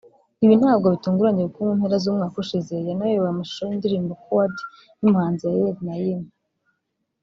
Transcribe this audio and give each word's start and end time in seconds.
ibi 0.43 0.55
ntabwo 0.61 0.87
bitunguranye 0.93 1.43
kuko 1.45 1.59
mu 1.67 1.73
mpera 1.79 1.97
z’umwaka 2.03 2.35
ushize 2.43 2.73
yanayoboye 2.89 3.31
amashusho 3.33 3.63
y’indirimbo 3.65 4.13
‘Coward’ 4.23 4.55
y’umuhanzi 5.01 5.43
Yael 5.49 5.77
Naïm 5.87 6.21